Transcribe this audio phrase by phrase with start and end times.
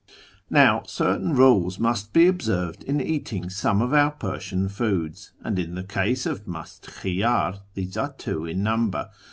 [0.49, 5.75] "Now certain rules must be observed in eating some of our Persian foods, and in
[5.75, 9.11] the case of mdst khiydr these are two in number.